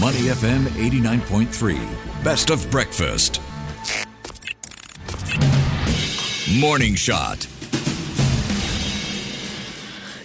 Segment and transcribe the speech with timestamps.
[0.00, 2.24] Money FM 89.3.
[2.24, 3.40] Best of breakfast.
[6.58, 7.46] Morning Shot.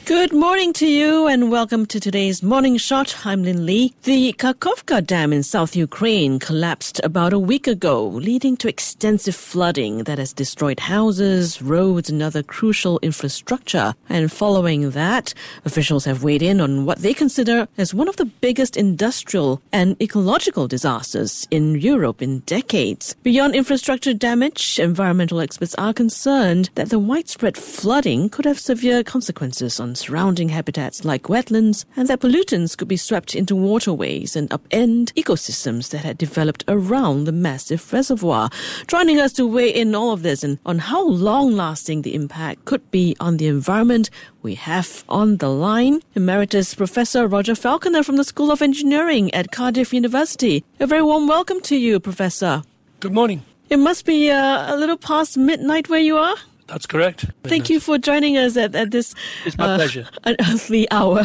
[0.10, 3.28] Good morning to you and welcome to today's Morning Shot.
[3.28, 3.94] I'm Lynlee.
[4.06, 10.06] The Kakhovka Dam in South Ukraine collapsed about a week ago, leading to extensive flooding
[10.06, 13.94] that has destroyed houses, roads, and other crucial infrastructure.
[14.10, 18.26] And following that, officials have weighed in on what they consider as one of the
[18.26, 23.16] biggest industrial and ecological disasters in Europe in decades.
[23.22, 29.80] Beyond infrastructure damage, environmental experts are concerned that the widespread flooding could have severe consequences
[29.80, 35.13] on surrounding habitats like wetlands, and that pollutants could be swept into waterways and upend
[35.13, 38.49] ecosystems that had developed around the massive reservoir.
[38.88, 42.66] Joining us to weigh in all of this and on how long lasting the impact
[42.66, 44.09] could be on the environment,
[44.41, 49.52] we have on the line Emeritus Professor Roger Falconer from the School of Engineering at
[49.52, 50.63] Cardiff University.
[50.80, 52.63] A very warm welcome to you, Professor.
[53.00, 53.44] Good morning.
[53.69, 56.36] It must be uh, a little past midnight where you are.
[56.70, 57.25] That's correct.
[57.44, 60.08] Thank you for joining us at, at this It's my uh, pleasure.
[60.23, 61.23] unearthly hour.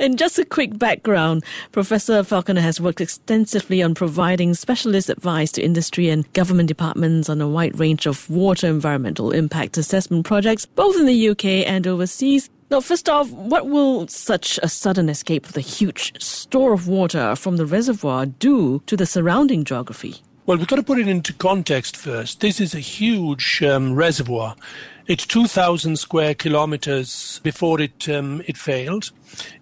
[0.00, 5.62] And just a quick background Professor Falconer has worked extensively on providing specialist advice to
[5.62, 10.96] industry and government departments on a wide range of water environmental impact assessment projects, both
[10.96, 12.50] in the UK and overseas.
[12.70, 17.36] Now, first off, what will such a sudden escape of the huge store of water
[17.36, 20.22] from the reservoir do to the surrounding geography?
[20.50, 22.40] Well, we've got to put it into context first.
[22.40, 24.56] This is a huge um, reservoir.
[25.06, 29.12] It's 2,000 square kilometers before it um, it failed.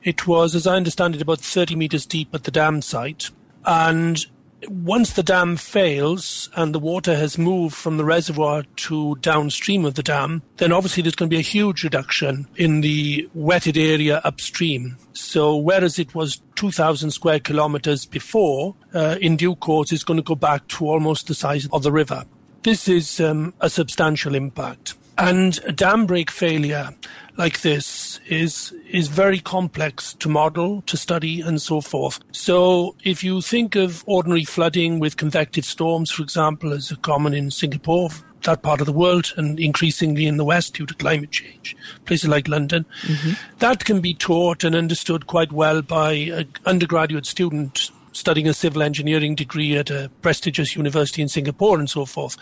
[0.03, 3.31] It was, as I understand it, about 30 meters deep at the dam site.
[3.67, 4.25] And
[4.69, 9.95] once the dam fails and the water has moved from the reservoir to downstream of
[9.95, 14.21] the dam, then obviously there's going to be a huge reduction in the wetted area
[14.25, 14.97] upstream.
[15.13, 20.23] So whereas it was 2,000 square kilometers before, uh, in due course it's going to
[20.23, 22.25] go back to almost the size of the river.
[22.63, 24.98] This is um, a substantial impact.
[25.19, 26.95] And a dam break failure
[27.37, 32.21] like this is is very complex to model, to study, and so forth.
[32.33, 37.35] So if you think of ordinary flooding with convective storms, for example, as are common
[37.35, 38.11] in Singapore,
[38.43, 42.29] that part of the world, and increasingly in the West due to climate change, places
[42.29, 43.33] like London, mm-hmm.
[43.59, 48.83] that can be taught and understood quite well by an undergraduate student studying a civil
[48.83, 52.37] engineering degree at a prestigious university in Singapore and so forth.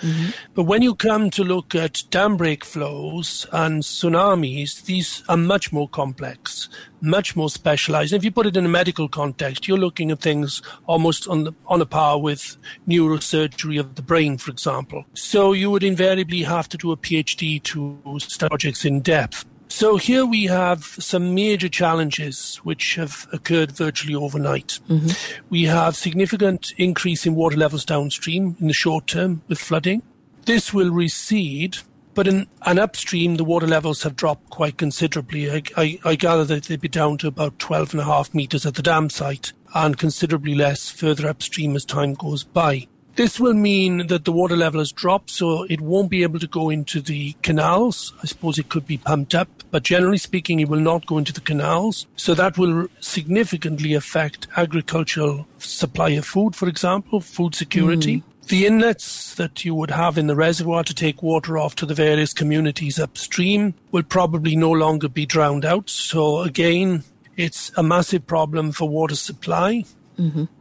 [0.54, 5.72] But when you come to look at dam break flows and tsunamis, these are much
[5.72, 6.68] more complex,
[7.00, 8.12] much more specialized.
[8.12, 11.52] If you put it in a medical context, you're looking at things almost on the,
[11.66, 12.56] on a par with
[12.88, 15.04] neurosurgery of the brain, for example.
[15.14, 19.44] So you would invariably have to do a PhD to study projects in depth.
[19.68, 24.78] So here we have some major challenges which have occurred virtually overnight.
[24.88, 25.42] Mm-hmm.
[25.50, 30.02] We have significant increase in water levels downstream in the short term with flooding.
[30.44, 31.78] This will recede,
[32.14, 35.50] but in and upstream the water levels have dropped quite considerably.
[35.50, 38.64] I, I, I gather that they'd be down to about 12 and a half meters
[38.64, 42.86] at the dam site and considerably less further upstream as time goes by.
[43.16, 46.46] This will mean that the water level has dropped, so it won't be able to
[46.46, 48.12] go into the canals.
[48.22, 51.32] I suppose it could be pumped up, but generally speaking, it will not go into
[51.32, 52.06] the canals.
[52.16, 58.18] So that will significantly affect agricultural supply of food, for example, food security.
[58.18, 58.30] Hmm.
[58.48, 61.94] The inlets that you would have in the reservoir to take water off to the
[61.94, 65.88] various communities upstream will probably no longer be drowned out.
[65.88, 67.02] So again,
[67.36, 69.84] it's a massive problem for water supply.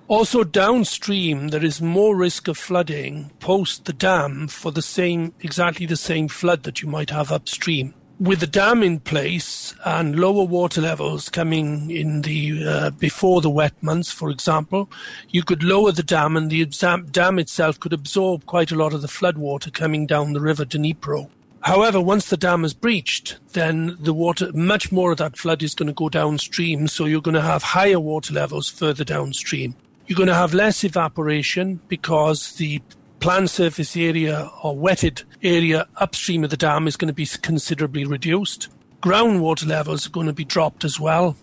[0.08, 5.86] Also, downstream, there is more risk of flooding post the dam for the same, exactly
[5.86, 7.94] the same flood that you might have upstream.
[8.20, 13.50] With the dam in place and lower water levels coming in the uh, before the
[13.50, 14.90] wet months, for example,
[15.30, 16.66] you could lower the dam, and the
[17.12, 20.64] dam itself could absorb quite a lot of the flood water coming down the river
[20.66, 21.30] Dnipro.
[21.66, 25.74] However, once the dam is breached, then the water, much more of that flood is
[25.74, 26.88] going to go downstream.
[26.88, 29.76] So you're going to have higher water levels further downstream.
[30.06, 32.84] You're going to have less evaporation because the
[33.20, 38.06] planned surface area or wetted area upstream of the dam is going to be considerably
[38.06, 38.68] reduced.
[39.02, 41.36] Groundwater levels are going to be dropped as well.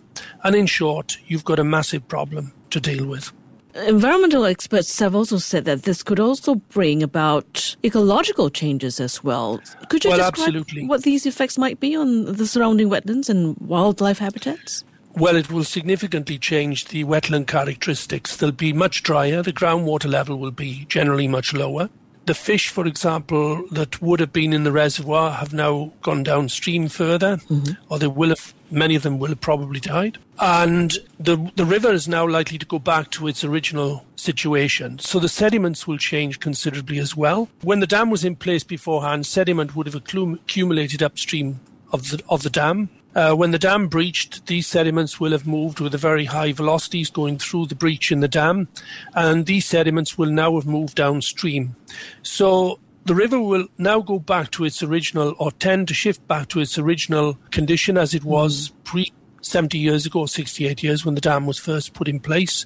[0.44, 3.32] And in short, you've got a massive problem to deal with.
[3.74, 9.60] Environmental experts have also said that this could also bring about ecological changes as well.
[9.88, 10.86] Could you Well, describe absolutely.
[10.86, 14.84] what these effects might be on the surrounding wetlands and wildlife habitats?
[15.14, 18.36] Well, it will significantly change the wetland characteristics.
[18.36, 19.42] They'll be much drier.
[19.42, 21.90] The groundwater level will be generally much lower.
[22.24, 26.88] The fish, for example, that would have been in the reservoir have now gone downstream
[26.88, 27.72] further, mm-hmm.
[27.88, 30.18] or they will have many of them will have probably died.
[30.38, 34.98] And the, the river is now likely to go back to its original situation.
[34.98, 37.48] So the sediments will change considerably as well.
[37.60, 41.60] When the dam was in place beforehand, sediment would have accumulated upstream
[41.92, 42.88] of the, of the dam.
[43.14, 47.36] Uh, when the dam breached, these sediments will have moved with very high velocities going
[47.36, 48.68] through the breach in the dam,
[49.14, 51.76] and these sediments will now have moved downstream.
[52.22, 56.48] So the river will now go back to its original, or tend to shift back
[56.48, 58.84] to its original condition as it was mm.
[58.84, 59.12] pre
[59.44, 62.64] 70 years ago, 68 years, when the dam was first put in place.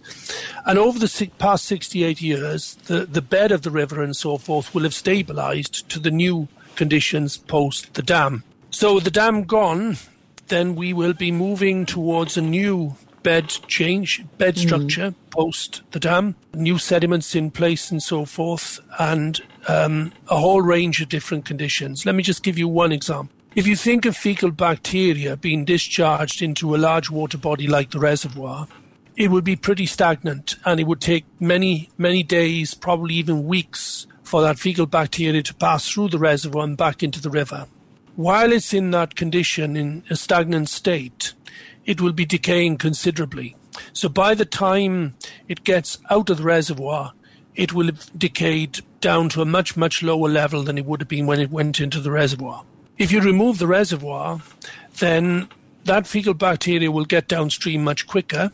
[0.67, 4.75] And over the past 68 years, the, the bed of the river and so forth
[4.75, 8.45] will have stabilized to the new conditions post the dam.
[8.71, 9.97] So the dam gone,
[10.49, 14.59] then we will be moving towards a new bed change, bed mm.
[14.59, 15.31] structure mm.
[15.31, 21.01] post the dam, new sediments in place and so forth, and um, a whole range
[21.01, 22.07] of different conditions.
[22.07, 23.35] Let me just give you one example.
[23.55, 27.99] If you think of fecal bacteria being discharged into a large water body like the
[27.99, 28.69] reservoir,
[29.17, 34.07] it would be pretty stagnant and it would take many, many days, probably even weeks,
[34.23, 37.67] for that fecal bacteria to pass through the reservoir and back into the river.
[38.15, 41.33] While it's in that condition, in a stagnant state,
[41.87, 43.57] it will be decaying considerably.
[43.93, 45.15] So by the time
[45.49, 47.13] it gets out of the reservoir,
[47.55, 51.07] it will have decayed down to a much, much lower level than it would have
[51.07, 52.65] been when it went into the reservoir.
[52.99, 54.41] If you remove the reservoir,
[54.99, 55.49] then
[55.85, 58.51] that fecal bacteria will get downstream much quicker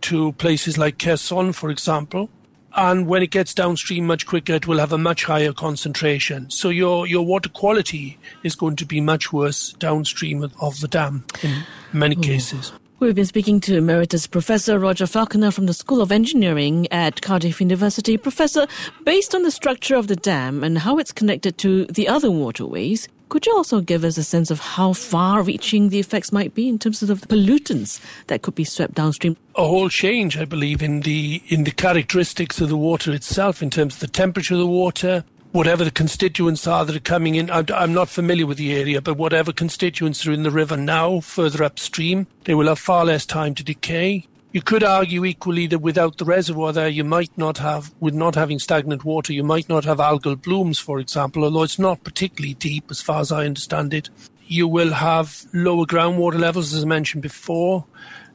[0.00, 2.30] to places like Kherson, for example.
[2.74, 6.50] And when it gets downstream much quicker, it will have a much higher concentration.
[6.50, 11.24] So your, your water quality is going to be much worse downstream of the dam
[11.44, 11.62] in
[11.92, 12.24] many mm.
[12.24, 12.72] cases.
[13.02, 17.60] We've been speaking to Emeritus Professor Roger Falconer from the School of Engineering at Cardiff
[17.60, 18.16] University.
[18.16, 18.68] Professor,
[19.02, 23.08] based on the structure of the dam and how it's connected to the other waterways,
[23.28, 26.68] could you also give us a sense of how far reaching the effects might be
[26.68, 29.36] in terms of the pollutants that could be swept downstream?
[29.56, 33.70] A whole change, I believe, in the in the characteristics of the water itself, in
[33.70, 37.50] terms of the temperature of the water, whatever the constituents are that are coming in.
[37.50, 41.62] I'm not familiar with the area, but whatever constituents are in the river now, further
[41.62, 44.26] upstream, they will have far less time to decay.
[44.52, 48.34] You could argue equally that without the reservoir there, you might not have, with not
[48.34, 52.54] having stagnant water, you might not have algal blooms, for example, although it's not particularly
[52.54, 54.10] deep as far as I understand it.
[54.46, 57.86] You will have lower groundwater levels, as I mentioned before.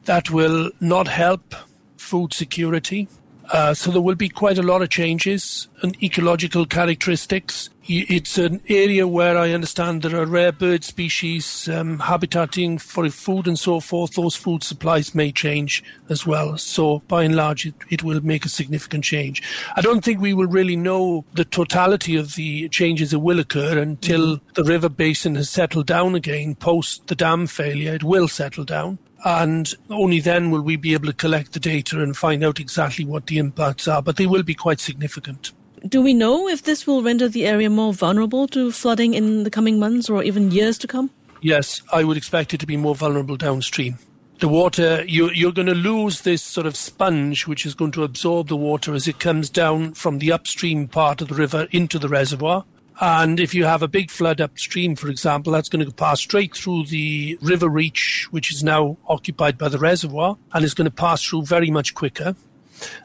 [0.05, 1.53] That will not help
[1.97, 3.07] food security.
[3.49, 7.69] Uh, so there will be quite a lot of changes and ecological characteristics.
[7.89, 13.47] It's an area where I understand there are rare bird species um, habitating for food
[13.47, 14.13] and so forth.
[14.13, 16.57] Those food supplies may change as well.
[16.57, 19.41] So by and large, it, it will make a significant change.
[19.77, 23.77] I don't think we will really know the totality of the changes that will occur
[23.77, 24.53] until mm-hmm.
[24.55, 27.93] the river basin has settled down again post the dam failure.
[27.93, 32.01] It will settle down and only then will we be able to collect the data
[32.01, 35.51] and find out exactly what the impacts are, but they will be quite significant.
[35.87, 39.51] Do we know if this will render the area more vulnerable to flooding in the
[39.51, 41.11] coming months or even years to come?
[41.41, 43.97] Yes, I would expect it to be more vulnerable downstream.
[44.39, 48.03] The water, you, you're going to lose this sort of sponge which is going to
[48.03, 51.97] absorb the water as it comes down from the upstream part of the river into
[51.97, 52.63] the reservoir.
[52.99, 56.55] And if you have a big flood upstream, for example, that's going to pass straight
[56.55, 60.91] through the river reach, which is now occupied by the reservoir, and is going to
[60.95, 62.35] pass through very much quicker.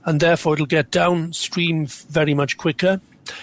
[0.04, 3.00] And therefore, it'll get downstream very much quicker.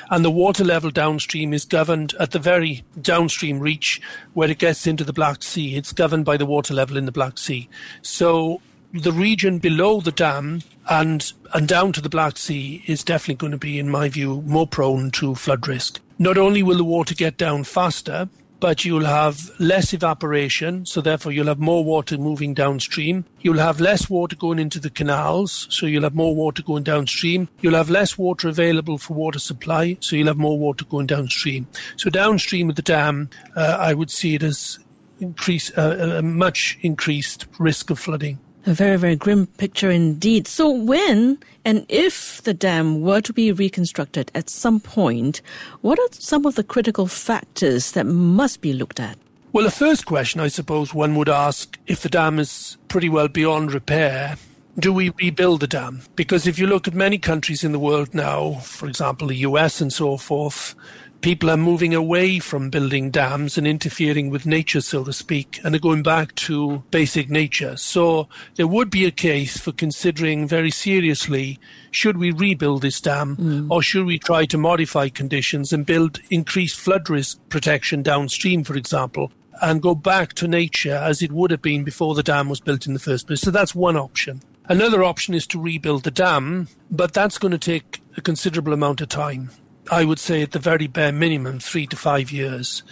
[0.10, 4.02] And the water level downstream is governed at the very downstream reach
[4.34, 5.76] where it gets into the Black Sea.
[5.76, 7.70] It's governed by the water level in the Black Sea.
[8.02, 13.36] So the region below the dam and and down to the Black Sea is definitely
[13.36, 16.02] going to be, in my view, more prone to flood risk.
[16.22, 18.28] Not only will the water get down faster,
[18.60, 23.24] but you'll have less evaporation, so therefore you'll have more water moving downstream.
[23.40, 27.48] You'll have less water going into the canals, so you'll have more water going downstream.
[27.62, 31.68] You'll have less water available for water supply, so you'll have more water going downstream.
[31.96, 34.78] So downstream of the dam, uh, I would see it as
[35.22, 38.40] increase, uh, a much increased risk of flooding.
[38.70, 40.48] A very, very grim picture indeed.
[40.48, 45.42] So, when and if the dam were to be reconstructed at some point,
[45.82, 49.18] what are some of the critical factors that must be looked at?
[49.54, 53.28] Well, the first question I suppose one would ask if the dam is pretty well
[53.28, 54.38] beyond repair,
[54.78, 56.04] do we rebuild the dam?
[56.16, 59.82] Because if you look at many countries in the world now, for example, the US
[59.82, 60.76] and so forth,
[61.22, 65.76] people are moving away from building dams and interfering with nature, so to speak, and
[65.76, 67.76] are going back to basic nature.
[67.78, 71.60] So there would be a case for considering very seriously
[71.92, 73.68] should we rebuild this dam mm.
[73.70, 78.76] or should we try to modify conditions and build increased flood risk protection downstream, for
[78.76, 79.32] example?
[79.62, 82.88] and go back to nature as it would have been before the dam was built
[82.88, 83.42] in the first place.
[83.42, 84.42] So that's one option.
[84.66, 89.02] Another option is to rebuild the dam, but that's going to take a considerable amount
[89.02, 89.52] of time.
[89.92, 92.84] I would say at the very bare minimum, three to five years.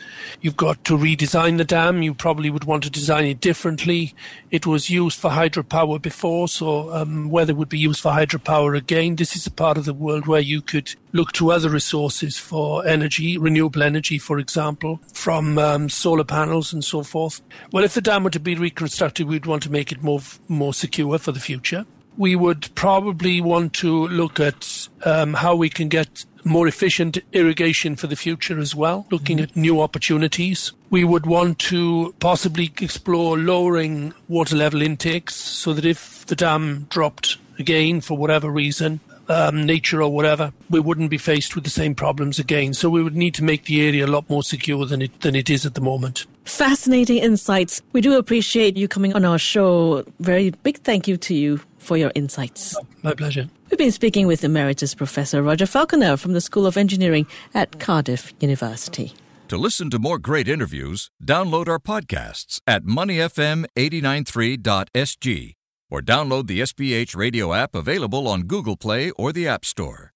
[0.41, 2.01] You've got to redesign the dam.
[2.01, 4.15] You probably would want to design it differently.
[4.49, 8.75] It was used for hydropower before, so um, whether it would be used for hydropower
[8.75, 12.37] again, this is a part of the world where you could look to other resources
[12.37, 17.41] for energy, renewable energy, for example, from um, solar panels and so forth.
[17.71, 20.73] Well, if the dam were to be reconstructed, we'd want to make it more more
[20.73, 21.85] secure for the future
[22.17, 27.95] we would probably want to look at um, how we can get more efficient irrigation
[27.95, 29.43] for the future as well, looking mm-hmm.
[29.43, 30.73] at new opportunities.
[30.89, 36.87] We would want to possibly explore lowering water level intakes so that if the dam
[36.89, 38.99] dropped again for whatever reason,
[39.29, 42.73] um, nature or whatever, we wouldn't be faced with the same problems again.
[42.73, 45.35] So we would need to make the area a lot more secure than it than
[45.35, 46.25] it is at the moment.
[46.45, 47.81] Fascinating insights.
[47.91, 50.05] We do appreciate you coming on our show.
[50.19, 52.75] Very big thank you to you for your insights.
[53.03, 53.49] My pleasure.
[53.69, 58.31] We've been speaking with Emeritus Professor Roger Falconer from the School of Engineering at Cardiff
[58.39, 59.13] University.
[59.49, 65.53] To listen to more great interviews, download our podcasts at moneyfm893.sg
[65.89, 70.13] or download the SPH radio app available on Google Play or the App Store.